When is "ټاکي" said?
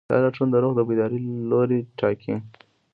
1.99-2.35